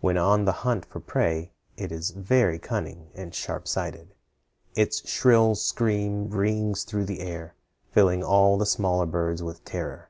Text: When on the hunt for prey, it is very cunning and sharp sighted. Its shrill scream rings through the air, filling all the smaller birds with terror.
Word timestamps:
When 0.00 0.16
on 0.16 0.46
the 0.46 0.52
hunt 0.64 0.86
for 0.86 0.98
prey, 0.98 1.52
it 1.76 1.92
is 1.92 2.08
very 2.08 2.58
cunning 2.58 3.10
and 3.14 3.34
sharp 3.34 3.68
sighted. 3.68 4.14
Its 4.74 5.06
shrill 5.06 5.54
scream 5.56 6.30
rings 6.30 6.84
through 6.84 7.04
the 7.04 7.20
air, 7.20 7.54
filling 7.90 8.24
all 8.24 8.56
the 8.56 8.64
smaller 8.64 9.04
birds 9.04 9.42
with 9.42 9.62
terror. 9.66 10.08